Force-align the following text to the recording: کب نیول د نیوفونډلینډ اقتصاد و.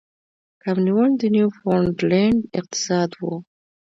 کب 0.61 0.77
نیول 0.85 1.11
د 1.17 1.23
نیوفونډلینډ 1.35 2.39
اقتصاد 2.59 3.09
و. 3.19 3.23